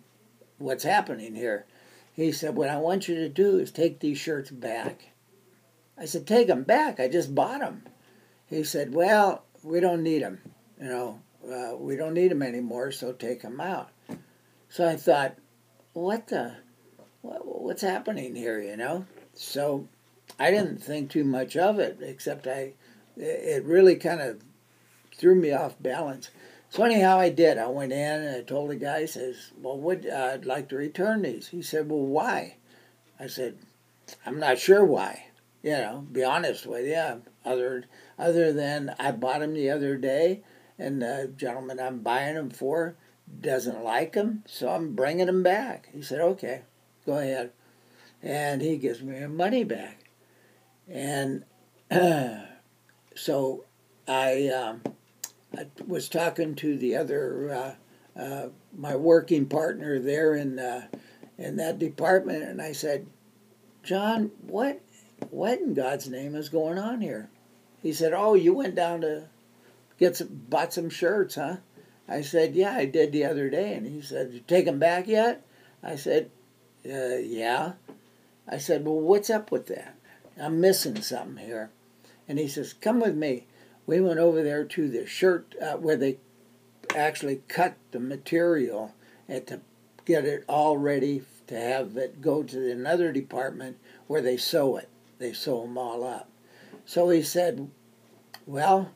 [0.59, 1.67] what's happening here?
[2.13, 5.09] He said, what I want you to do is take these shirts back.
[5.99, 7.01] I said, take them back.
[7.01, 7.85] I just bought them.
[8.47, 10.41] He said, well, we don't need them.
[10.81, 13.91] You know, uh, we don't need them anymore, so take them out.
[14.69, 15.37] So I thought,
[15.93, 16.57] what the?
[17.25, 19.07] What's happening here, you know?
[19.35, 19.89] So
[20.39, 22.75] I didn't think too much of it, except I,
[23.17, 24.43] it really kind of
[25.17, 26.31] threw me off balance.
[26.71, 27.59] So anyhow, I did.
[27.59, 30.69] I went in and I told the guy, I says, well, would, uh, I'd like
[30.71, 31.49] to return these.
[31.49, 32.57] He said, well, why?
[33.19, 33.59] I said,
[34.27, 35.27] I'm not sure why.
[35.63, 37.23] You know, be honest with you.
[37.45, 37.85] Other,
[38.19, 40.43] other than I bought them the other day
[40.79, 42.97] and the gentleman I'm buying them for
[43.41, 45.89] doesn't like them, so I'm bringing them back.
[45.93, 46.63] He said, okay,
[47.07, 47.53] go ahead.
[48.23, 50.05] And he gives me money back.
[50.89, 51.45] And
[53.15, 53.65] so
[54.09, 54.83] I, um,
[55.57, 57.77] I was talking to the other,
[58.17, 60.87] uh, uh, my working partner there in, uh,
[61.39, 63.07] in that department, and I said,
[63.83, 64.81] John, what,
[65.31, 67.29] what in God's name is going on here?
[67.83, 69.29] He said, Oh, you went down to
[69.99, 71.57] get some, bought some shirts, huh?
[72.09, 73.75] I said, Yeah, I did the other day.
[73.75, 75.45] And he said, You take them back yet?
[75.83, 76.31] I said,
[76.87, 77.73] uh, Yeah.
[78.47, 79.97] I said, Well, what's up with that?
[80.41, 81.71] I'm missing something here.
[82.29, 83.47] And he says, Come with me.
[83.87, 86.19] We went over there to the shirt uh, where they
[86.95, 88.95] actually cut the material
[89.29, 89.61] and to
[90.05, 94.89] get it all ready to have it go to another department where they sew it.
[95.19, 96.29] They sew them all up.
[96.85, 97.71] So he said,
[98.47, 98.91] Well,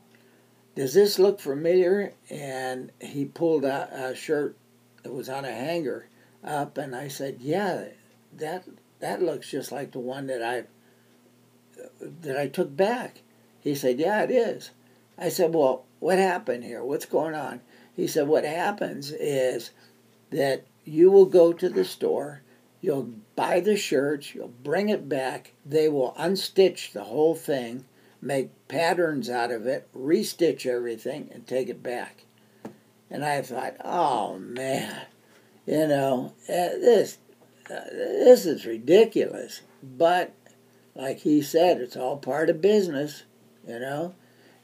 [0.75, 2.13] does this look familiar?
[2.31, 4.57] And he pulled out a shirt
[5.03, 6.09] that was on a hanger
[6.45, 7.87] up, and I said, Yeah,
[8.37, 8.65] that
[9.01, 10.65] that looks just like the one that I
[12.01, 13.23] that I took back.
[13.61, 14.71] He said, Yeah, it is.
[15.17, 16.83] I said, Well, what happened here?
[16.83, 17.61] What's going on?
[17.95, 19.71] He said, What happens is
[20.31, 22.43] that you will go to the store,
[22.81, 27.85] you'll buy the shirts, you'll bring it back, they will unstitch the whole thing,
[28.23, 32.25] make patterns out of it, restitch everything, and take it back.
[33.11, 35.03] And I thought, oh man,
[35.69, 37.19] you know, eh, this
[37.71, 39.61] uh, this is ridiculous.
[39.83, 40.35] But
[40.95, 43.25] like he said, it's all part of business,
[43.67, 44.15] you know,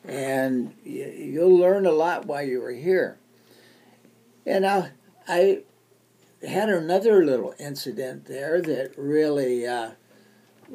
[0.03, 3.19] and you'll learn a lot while you were here.
[4.47, 4.93] And I,
[5.29, 5.61] I
[6.47, 9.91] had another little incident there that really uh,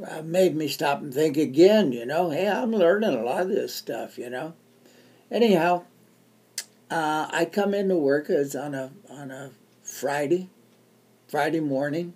[0.07, 3.49] uh, made me stop and think again, you know, hey, I'm learning a lot of
[3.49, 4.53] this stuff, you know.
[5.31, 5.85] Anyhow,
[6.91, 9.51] uh, I come into work as on a on a
[9.99, 10.49] Friday,
[11.27, 12.13] Friday morning.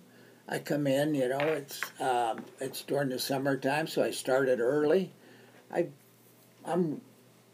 [0.48, 5.12] I come in, you know, it's um, it's during the summertime, so I started early.
[5.70, 5.88] I
[6.64, 7.02] I'm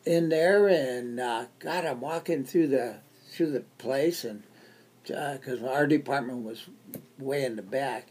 [0.05, 2.99] in there, and uh, God, I'm walking through the
[3.33, 4.45] through the place, and
[5.03, 6.67] because uh, our department was
[7.19, 8.07] way in the back,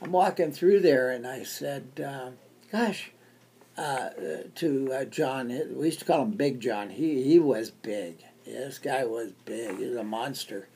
[0.00, 2.30] I'm walking through there, and I said, uh,
[2.72, 3.12] "Gosh."
[3.76, 6.90] To uh, John, we used to call him Big John.
[6.90, 8.24] He he was big.
[8.44, 9.78] Yeah, this guy was big.
[9.78, 10.68] He was a monster.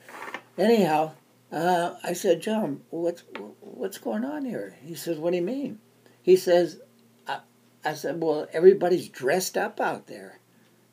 [0.57, 1.13] Anyhow,
[1.51, 3.23] uh, I said, John, what's
[3.61, 4.75] what's going on here?
[4.83, 5.79] He says, What do you mean?
[6.21, 6.79] He says,
[7.27, 7.39] I,
[7.83, 10.39] I said, Well, everybody's dressed up out there.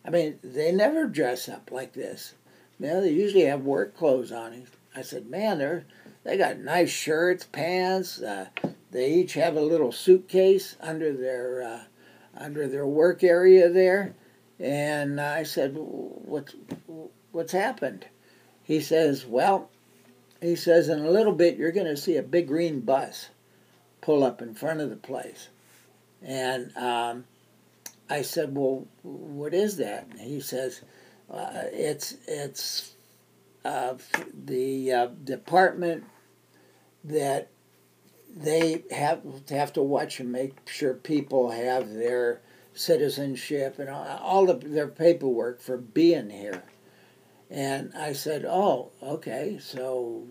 [0.04, 2.34] I mean, they never dress up like this.
[2.78, 4.66] Know, they usually have work clothes on.
[4.96, 5.84] I said, Man, they're
[6.24, 8.20] they got nice shirts, pants.
[8.20, 8.48] Uh,
[8.90, 11.84] they each have a little suitcase under their uh,
[12.36, 14.14] under their work area there.
[14.58, 16.54] And I said, "What's
[17.32, 18.06] what's happened?"
[18.70, 19.68] He says, "Well,
[20.40, 23.30] he says, in a little bit, you're going to see a big green bus
[24.00, 25.48] pull up in front of the place.
[26.22, 27.24] And um,
[28.08, 30.06] I said, well, what is that?
[30.10, 30.82] And he says,
[31.28, 32.94] uh, it's, it's
[33.64, 33.94] uh,
[34.32, 36.04] the uh, department
[37.02, 37.48] that
[38.32, 42.40] they have have to watch and make sure people have their
[42.74, 46.62] citizenship and all, all the, their paperwork for being here.
[47.50, 49.58] And I said, "Oh, okay.
[49.60, 50.24] So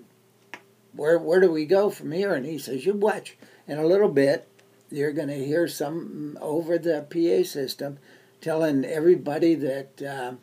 [0.94, 3.38] where where do we go from here?" And he says, "You watch.
[3.68, 4.48] In a little bit,
[4.90, 8.00] you're going to hear some over the PA system
[8.42, 10.40] telling everybody that um,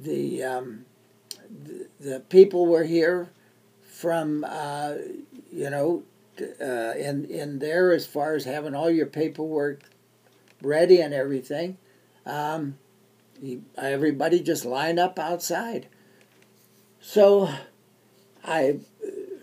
[0.00, 0.84] the, um,
[1.50, 3.30] the, the people were here
[3.82, 4.94] from uh,
[5.50, 6.02] you know
[6.60, 9.82] uh, in in there as far as having all your paperwork
[10.60, 11.78] ready and everything."
[12.24, 12.78] Um,
[13.40, 15.88] he, everybody just line up outside.
[17.04, 17.50] So
[18.44, 18.78] I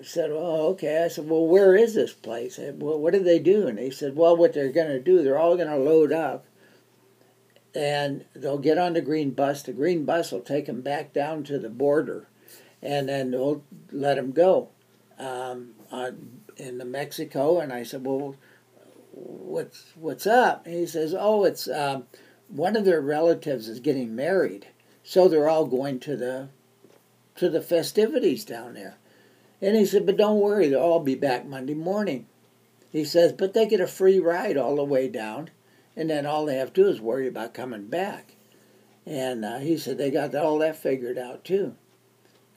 [0.02, 2.58] said, "Oh, okay." I said, "Well, where is this place?
[2.58, 5.38] Well, what do they do?" And he said, "Well, what they're going to do, they're
[5.38, 6.46] all going to load up,
[7.76, 9.62] and they'll get on the green bus.
[9.62, 12.28] The green bus will take them back down to the border,
[12.82, 14.70] and then they'll let them go
[15.20, 18.38] um, on, in the Mexico." And I said, "Well,
[19.12, 22.06] what's what's up?" And he says, "Oh, it's um,
[22.48, 24.68] one of their relatives is getting married,
[25.04, 26.50] so they're all going to the."
[27.40, 28.98] To the festivities down there.
[29.62, 32.28] And he said, But don't worry, they'll all be back Monday morning.
[32.92, 35.50] He says, But they get a free ride all the way down,
[35.96, 38.36] and then all they have to do is worry about coming back.
[39.06, 41.76] And uh, he said they got all that figured out too.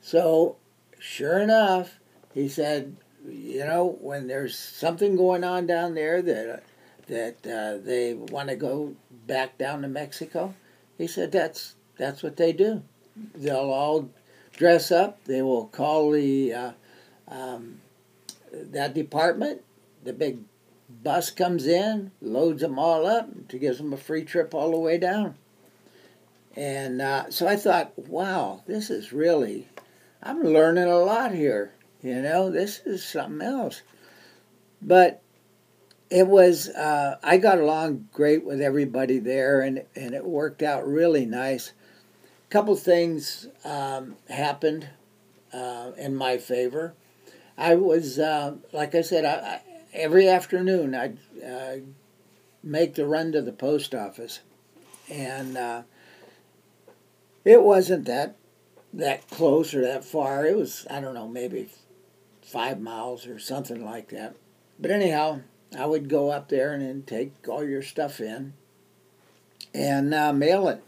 [0.00, 0.56] So,
[0.98, 1.98] sure enough,
[2.34, 6.64] he said, you know, when there's something going on down there that
[7.06, 8.94] that uh, they want to go
[9.26, 10.54] back down to Mexico,
[10.98, 12.82] he said that's that's what they do.
[13.34, 14.10] They'll all
[14.52, 15.24] dress up.
[15.24, 16.72] They will call the uh,
[17.28, 17.80] um,
[18.52, 19.62] that department.
[20.04, 20.38] The big
[21.02, 24.78] bus comes in, loads them all up, to give them a free trip all the
[24.78, 25.36] way down.
[26.54, 29.68] And uh, so I thought, wow, this is really,
[30.22, 31.72] I'm learning a lot here.
[32.02, 33.82] You know, this is something else.
[34.82, 35.22] But
[36.10, 40.86] it was, uh, I got along great with everybody there, and, and it worked out
[40.86, 41.72] really nice.
[42.52, 44.86] Couple things um, happened
[45.54, 46.92] uh, in my favor.
[47.56, 49.60] I was, uh, like I said, I, I,
[49.94, 51.76] every afternoon I'd uh,
[52.62, 54.40] make the run to the post office,
[55.10, 55.82] and uh,
[57.42, 58.36] it wasn't that
[58.92, 60.44] that close or that far.
[60.44, 61.70] It was I don't know maybe
[62.42, 64.36] five miles or something like that.
[64.78, 65.40] But anyhow,
[65.78, 68.52] I would go up there and then take all your stuff in
[69.72, 70.84] and uh, mail it.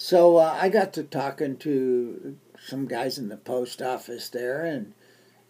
[0.00, 4.94] So uh, I got to talking to some guys in the post office there, and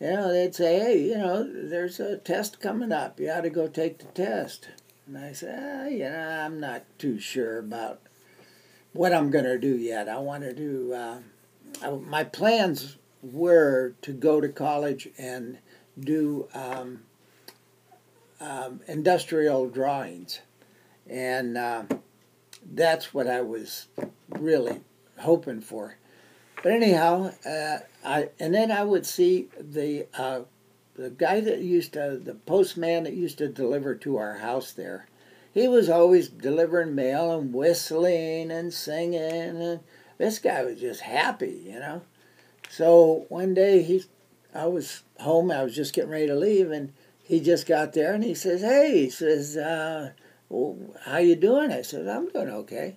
[0.00, 3.20] you know they'd say, "Hey, you know, there's a test coming up.
[3.20, 4.70] You ought to go take the test."
[5.06, 8.00] And I said, ah, "You know, I'm not too sure about
[8.94, 10.08] what I'm going to do yet.
[10.08, 11.18] I want to do uh,
[11.82, 15.58] I, my plans were to go to college and
[16.00, 17.00] do um,
[18.40, 20.40] um, industrial drawings,
[21.06, 21.82] and uh,
[22.64, 23.88] that's what I was
[24.40, 24.80] really
[25.18, 25.96] hoping for.
[26.62, 30.40] But anyhow, uh, I and then I would see the uh,
[30.96, 35.06] the guy that used to the postman that used to deliver to our house there.
[35.54, 39.80] He was always delivering mail and whistling and singing, and
[40.18, 42.02] this guy was just happy, you know.
[42.68, 44.04] So one day he,
[44.54, 45.50] I was home.
[45.50, 48.62] I was just getting ready to leave, and he just got there, and he says,
[48.62, 50.10] "Hey," he says, uh,
[50.48, 52.96] well, "How you doing?" I said, "I'm doing okay."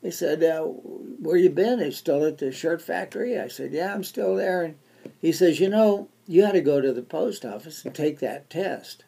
[0.00, 1.80] He said, uh, "Where you been?
[1.80, 4.76] You still at the shirt factory?" I said, "Yeah, I'm still there." And
[5.20, 8.48] he says, "You know, you had to go to the post office and take that
[8.48, 9.04] test."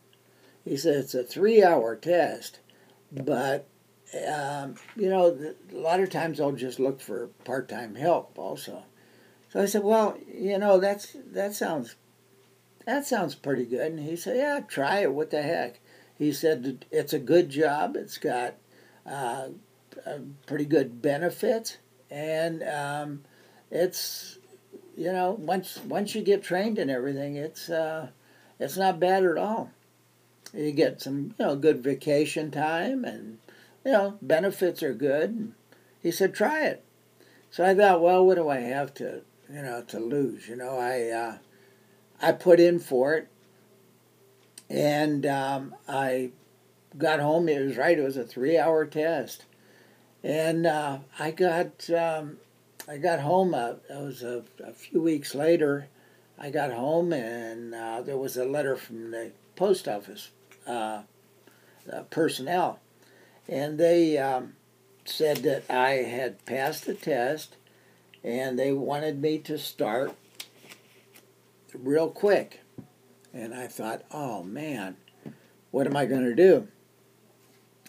[0.64, 2.58] He said, "It's a three-hour test,
[3.12, 3.66] but
[4.26, 8.82] um, you know, a lot of times I'll just look for part-time help also."
[9.50, 11.94] So I said, "Well, you know, that's that sounds
[12.84, 15.14] that sounds pretty good." And he said, "Yeah, try it.
[15.14, 15.78] What the heck?"
[16.18, 17.96] He said, "It's a good job.
[17.96, 18.54] It's got
[19.06, 19.50] uh,
[20.46, 21.78] pretty good benefits,
[22.10, 23.24] and um,
[23.70, 24.38] it's
[24.96, 28.08] you know once once you get trained and everything, it's uh,
[28.58, 29.70] it's not bad at all.
[30.52, 33.38] You get some you know good vacation time, and
[33.84, 35.52] you know benefits are good."
[36.02, 36.84] He said, "Try it."
[37.50, 40.48] So I thought, well, what do I have to you know, to lose.
[40.48, 41.38] You know, I uh,
[42.22, 43.28] I put in for it,
[44.68, 46.30] and um, I
[46.96, 47.48] got home.
[47.48, 47.98] It was right.
[47.98, 49.44] It was a three-hour test,
[50.22, 52.38] and uh, I got um,
[52.88, 53.54] I got home.
[53.54, 55.88] Uh, it was a, a, few weeks later.
[56.38, 60.30] I got home, and uh, there was a letter from the post office
[60.66, 61.02] uh,
[62.10, 62.80] personnel,
[63.48, 64.54] and they um,
[65.04, 67.56] said that I had passed the test
[68.22, 70.14] and they wanted me to start
[71.74, 72.60] real quick.
[73.32, 74.96] And I thought, oh man,
[75.70, 76.68] what am I going to do?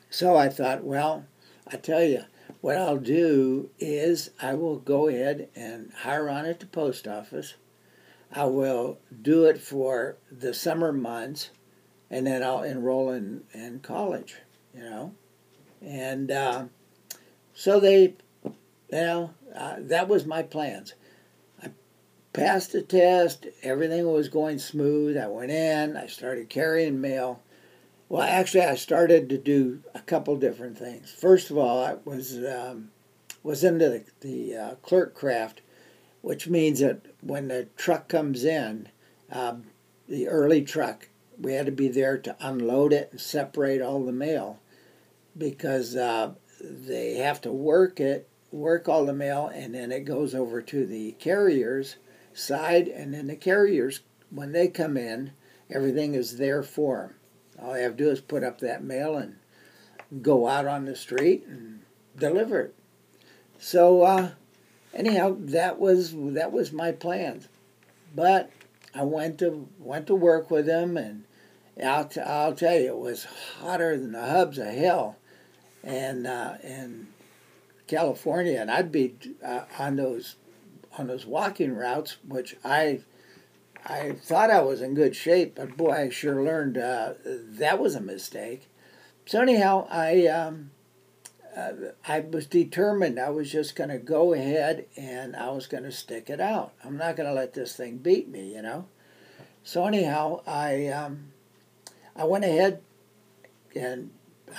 [0.09, 1.25] So I thought, well,
[1.67, 2.23] I tell you,
[2.61, 7.55] what I'll do is I will go ahead and hire on at the post office.
[8.31, 11.49] I will do it for the summer months,
[12.09, 14.37] and then I'll enroll in, in college,
[14.73, 15.13] you know.
[15.81, 16.65] And uh,
[17.53, 18.53] so they, you
[18.91, 20.93] know, uh, that was my plans.
[21.61, 21.71] I
[22.33, 23.47] passed the test.
[23.63, 25.17] Everything was going smooth.
[25.17, 25.97] I went in.
[25.97, 27.41] I started carrying mail.
[28.11, 31.09] Well, actually, I started to do a couple different things.
[31.09, 32.91] First of all, I was um,
[33.41, 35.61] was into the, the uh, clerk craft,
[36.19, 38.89] which means that when the truck comes in,
[39.31, 39.63] um,
[40.09, 41.07] the early truck,
[41.39, 44.59] we had to be there to unload it and separate all the mail
[45.37, 50.35] because uh, they have to work it work all the mail, and then it goes
[50.35, 51.95] over to the carrier's
[52.33, 55.31] side, and then the carriers, when they come in,
[55.69, 57.15] everything is there for them.
[57.61, 59.37] All they have to do is put up that mail and
[60.21, 61.81] go out on the street and
[62.17, 62.75] deliver it.
[63.59, 64.31] So uh,
[64.93, 67.45] anyhow, that was that was my plan.
[68.15, 68.49] But
[68.93, 71.23] I went to went to work with them, and
[71.83, 73.25] I'll, t- I'll tell you, it was
[73.59, 75.17] hotter than the hubs of hell,
[75.83, 76.55] and uh,
[77.91, 80.37] California, and I'd be uh, on those
[80.97, 83.01] on those walking routes, which I
[83.85, 87.95] I thought I was in good shape, but boy, I sure learned uh, that was
[87.95, 88.69] a mistake.
[89.25, 90.71] So anyhow, I um,
[91.55, 91.71] uh,
[92.07, 93.19] I was determined.
[93.19, 96.73] I was just going to go ahead and I was going to stick it out.
[96.83, 98.85] I'm not going to let this thing beat me, you know.
[99.63, 101.31] So anyhow, I um,
[102.15, 102.81] I went ahead
[103.75, 104.11] and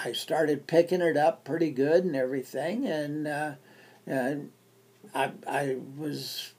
[0.05, 3.53] I started picking it up pretty good and everything, and uh,
[4.07, 4.51] and
[5.15, 6.53] I I was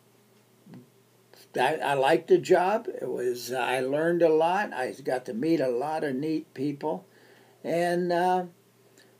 [1.58, 2.88] I, I liked the job.
[2.88, 4.74] It was I learned a lot.
[4.74, 7.06] I got to meet a lot of neat people,
[7.64, 8.46] and uh,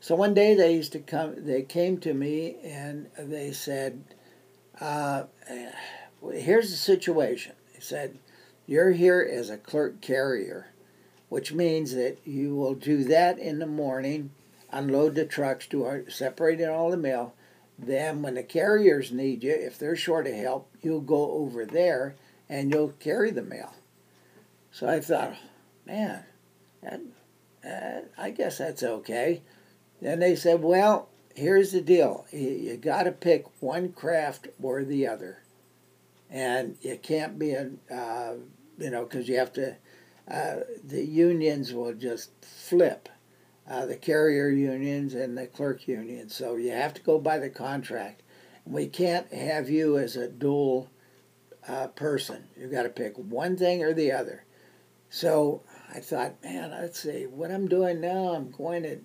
[0.00, 1.44] so one day they used to come.
[1.44, 4.02] They came to me and they said,
[4.80, 5.24] uh,
[6.32, 8.18] "Here's the situation." They said,
[8.66, 10.68] "You're here as a clerk carrier."
[11.34, 14.30] which means that you will do that in the morning,
[14.70, 17.34] unload the trucks, do our, separating all the mail.
[17.76, 22.14] Then, when the carriers need you, if they're short of help, you'll go over there
[22.48, 23.74] and you'll carry the mail.
[24.70, 25.34] So I thought,
[25.86, 26.24] man,
[26.82, 27.00] that,
[27.64, 29.42] uh, I guess that's okay.
[30.00, 34.84] Then they said, well, here's the deal you, you got to pick one craft or
[34.84, 35.38] the other.
[36.30, 38.34] And it can't be a, uh,
[38.78, 39.76] you know, because you have to
[40.30, 43.08] uh, the unions will just flip.
[43.68, 46.34] Uh, the carrier unions and the clerk unions.
[46.34, 48.22] So you have to go by the contract.
[48.66, 50.90] We can't have you as a dual
[51.68, 52.44] uh, person.
[52.56, 54.44] You've got to pick one thing or the other.
[55.10, 55.62] So
[55.94, 58.98] I thought, man, let's see, what I'm doing now, I'm going at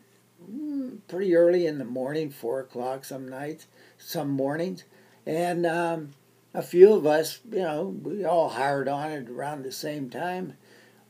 [0.50, 4.84] mm, pretty early in the morning, 4 o'clock some nights, some mornings.
[5.26, 6.12] And um,
[6.54, 10.58] a few of us, you know, we all hired on it around the same time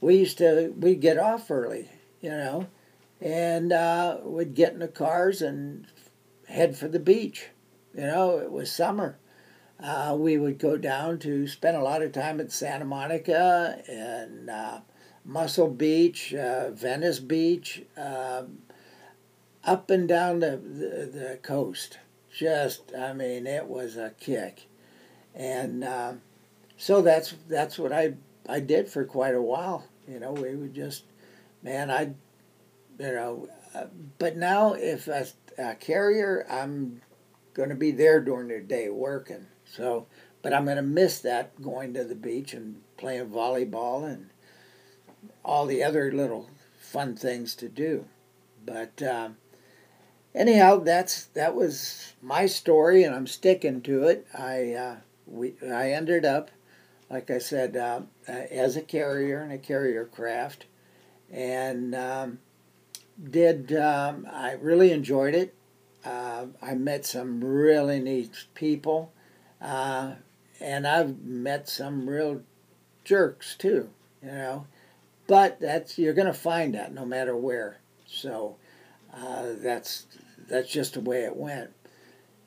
[0.01, 1.89] we used to we'd get off early,
[2.21, 2.67] you know,
[3.21, 5.85] and uh, we'd get in the cars and
[6.47, 7.47] head for the beach.
[7.93, 9.17] You know, it was summer.
[9.81, 14.49] Uh, we would go down to spend a lot of time at Santa Monica and
[14.49, 14.79] uh,
[15.23, 18.59] Muscle Beach, uh, Venice Beach, um,
[19.63, 21.99] up and down the, the, the, coast.
[22.35, 24.67] Just, I mean, it was a kick.
[25.33, 26.21] And um,
[26.77, 28.15] so that's that's what I
[28.47, 29.85] I did for quite a while.
[30.07, 31.03] You know, we would just,
[31.61, 32.13] man, I,
[32.99, 33.85] you know, uh,
[34.17, 35.27] but now if a,
[35.57, 37.01] a carrier, I'm
[37.53, 39.45] going to be there during the day working.
[39.71, 40.07] So,
[40.41, 44.29] but I'm going to miss that going to the beach and playing volleyball and
[45.43, 46.49] all the other little
[46.79, 48.05] fun things to do.
[48.65, 49.29] But uh,
[50.33, 54.27] anyhow, that's that was my story, and I'm sticking to it.
[54.37, 54.95] I uh,
[55.25, 56.51] we I ended up
[57.09, 60.65] like I said, uh, uh, as a carrier and a carrier craft,
[61.31, 62.39] and um,
[63.21, 65.55] did um, I really enjoyed it.
[66.05, 69.11] Uh, I met some really neat people,
[69.61, 70.13] uh,
[70.59, 72.41] and I've met some real
[73.03, 73.89] jerks too.
[74.21, 74.67] You know,
[75.27, 77.77] but that's you're going to find that no matter where.
[78.05, 78.57] So
[79.13, 80.07] uh, that's
[80.49, 81.71] that's just the way it went.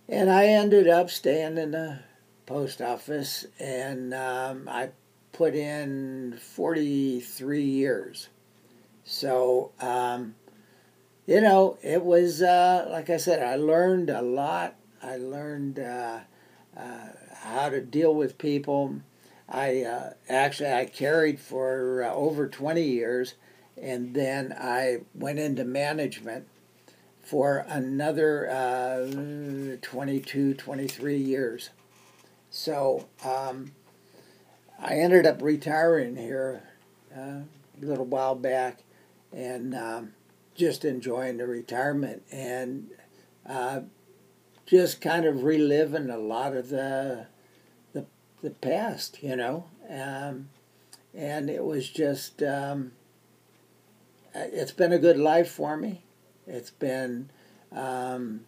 [0.08, 2.00] And I ended up staying in the
[2.46, 4.90] post office, and um, I
[5.32, 8.28] put in 43 years.
[9.04, 10.34] So, um,
[11.26, 14.74] you know, it was, uh, like I said, I learned a lot.
[15.02, 16.20] I learned uh,
[16.76, 19.00] uh, how to deal with people.
[19.48, 23.34] I uh, actually I carried for uh, over 20 years,
[23.80, 26.46] and then I went into management
[27.22, 31.70] for another uh, 22, 23 years.
[32.50, 33.72] So um,
[34.78, 36.62] I ended up retiring here
[37.16, 37.46] uh, a
[37.80, 38.82] little while back
[39.32, 40.12] and um,
[40.54, 42.88] just enjoying the retirement and
[43.48, 43.80] uh,
[44.66, 47.26] just kind of reliving a lot of the
[47.92, 48.06] the,
[48.42, 49.66] the past, you know.
[49.88, 50.48] Um,
[51.14, 52.92] and it was just um,
[54.34, 56.02] it's been a good life for me.
[56.46, 57.30] It's been
[57.70, 58.42] um,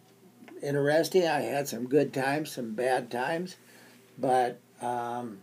[0.61, 1.27] interesting.
[1.27, 3.57] I had some good times, some bad times.
[4.17, 5.39] But um,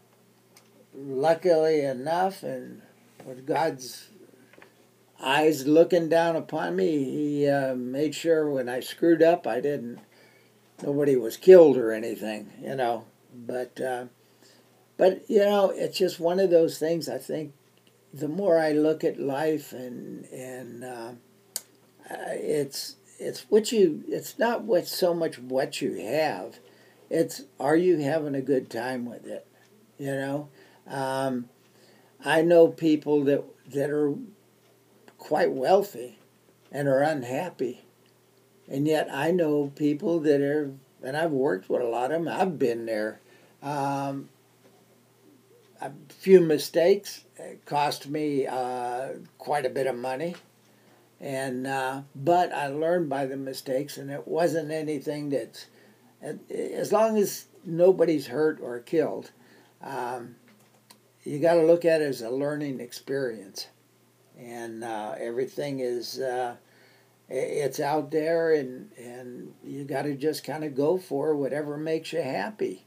[0.95, 2.83] luckily enough, and
[3.25, 4.09] with God's
[5.23, 10.01] eyes looking down upon me, He uh, made sure when I screwed up, I didn't.
[10.83, 13.05] Nobody was killed or anything, you know.
[13.35, 14.07] But uh,
[14.97, 17.09] but you know, it's just one of those things.
[17.09, 17.53] I think
[18.13, 21.13] the more I look at life and and uh,
[22.11, 26.59] it's it's what you it's not what so much what you have
[27.13, 29.47] it's are you having a good time with it?
[29.99, 30.49] You know,
[30.89, 31.51] um,
[32.25, 34.15] I know people that that are
[35.19, 36.19] quite wealthy
[36.73, 37.85] and are unhappy,
[38.73, 42.29] and yet I know people that are and I've worked with a lot of them.
[42.29, 43.21] I've been there.
[43.63, 44.29] Um,
[45.81, 50.37] a few mistakes it cost me uh, quite a bit of money,
[51.21, 55.67] and uh, but I learned by the mistakes, and it wasn't anything that's
[56.51, 59.33] as long as nobody's hurt or killed.
[59.83, 60.37] Um,
[61.25, 63.67] you got to look at it as a learning experience,
[64.39, 66.57] and uh, everything is uh,
[67.33, 72.13] it's out there, and and you got to just kind of go for whatever makes
[72.13, 72.85] you happy.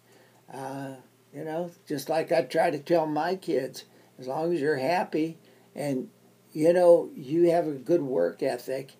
[0.53, 0.95] Uh,
[1.33, 3.85] you know, just like I try to tell my kids,
[4.19, 5.37] as long as you're happy
[5.75, 6.09] and
[6.53, 8.93] you know you have a good work ethic,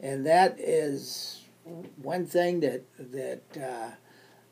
[0.00, 1.44] and that is
[2.02, 3.42] one thing that that.
[3.56, 3.90] Uh,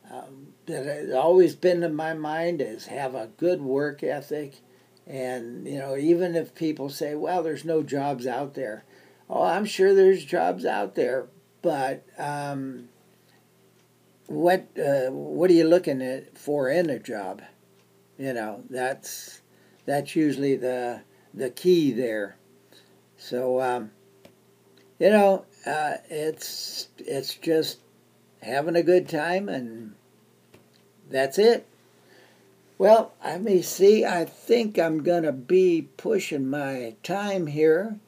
[0.08, 4.60] um, that has always been in my mind is have a good work ethic
[5.04, 8.84] and you know even if people say well there's no jobs out there
[9.28, 11.26] oh i'm sure there's jobs out there
[11.62, 12.88] but um,
[14.26, 17.42] what uh, what are you looking at for in a job
[18.18, 19.40] you know that's
[19.84, 21.00] that's usually the
[21.34, 22.36] the key there
[23.16, 23.90] so um,
[24.98, 27.80] you know uh, it's it's just
[28.46, 29.94] having a good time, and
[31.10, 31.66] that's it.
[32.78, 37.98] Well, I may see, I think I'm going to be pushing my time here.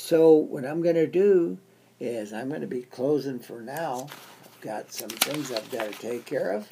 [0.00, 1.58] So, what I'm going to do
[1.98, 4.06] is I'm going to be closing for now.
[4.44, 6.68] I've got some things I've got to take care of.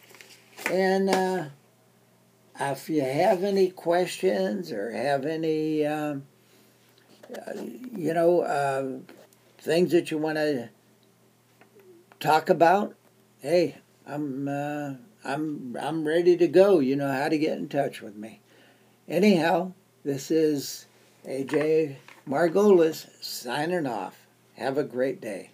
[0.70, 1.46] And uh,
[2.60, 6.22] if you have any questions or have any, um,
[7.36, 7.52] uh,
[7.96, 8.92] you know, uh,
[9.58, 10.68] things that you want to
[12.20, 12.94] talk about,
[13.40, 13.74] hey,
[14.06, 16.78] I'm uh, I'm I'm ready to go.
[16.78, 18.38] You know how to get in touch with me.
[19.08, 19.72] Anyhow,
[20.04, 20.86] this is
[21.28, 21.96] AJ
[22.28, 24.26] Margolis signing off.
[24.54, 25.52] Have a great day.